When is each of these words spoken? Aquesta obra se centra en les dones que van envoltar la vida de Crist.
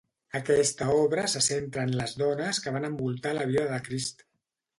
Aquesta 0.37 0.87
obra 1.01 1.25
se 1.33 1.41
centra 1.47 1.83
en 1.89 1.93
les 1.99 2.15
dones 2.23 2.61
que 2.65 2.75
van 2.79 2.89
envoltar 2.91 3.35
la 3.41 3.47
vida 3.53 3.69
de 3.75 3.79
Crist. 3.91 4.27